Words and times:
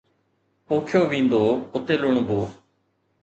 پوکيو 0.67 1.01
ويندو، 1.11 1.43
اتي 1.75 1.95
لڻبو. 2.01 2.39